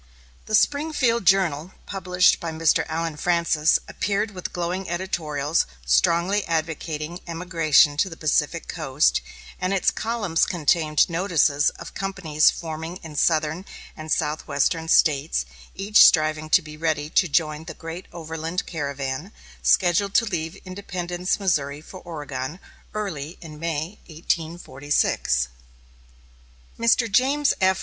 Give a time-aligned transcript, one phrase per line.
[0.47, 2.83] The Springfield Journal, published by Mr.
[2.89, 9.21] Allen Francis, appeared with glowing editorials, strongly advocating emigration to the Pacific coast,
[9.59, 13.63] and its columns contained notices of companies forming in Southern
[13.95, 15.45] and Southwestern States,
[15.75, 19.31] each striving to be ready to join the "Great Overland Caravan,"
[19.61, 22.59] scheduled to leave Independence, Missouri, for Oregon,
[22.95, 25.47] early in May, 1846.
[26.79, 27.11] Mr.
[27.11, 27.77] James F.